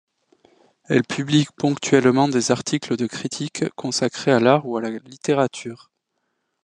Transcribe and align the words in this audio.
Elle 0.85 1.03
publie 1.03 1.45
ponctuellement 1.57 2.27
des 2.27 2.49
articles 2.49 2.97
de 2.97 3.05
critique 3.05 3.69
consacrés 3.75 4.31
à 4.31 4.39
l'art 4.39 4.65
ou 4.65 4.75
à 4.77 4.81
la 4.81 4.89
littérature. 4.89 5.91